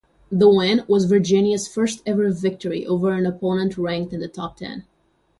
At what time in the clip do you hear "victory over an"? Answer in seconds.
2.31-3.27